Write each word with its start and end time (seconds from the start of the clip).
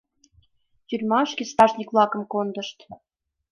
Тюрьмашке 0.87 1.43
стражник-влакым 1.51 2.21
кондышт. 2.31 2.77